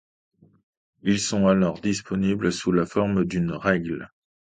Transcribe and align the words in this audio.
Ils 1.03 1.19
sont 1.19 1.45
alors 1.47 1.79
disponibles 1.79 2.51
sous 2.51 2.71
la 2.71 2.87
forme 2.87 3.23
d'une 3.23 3.51
règle. 3.51 4.09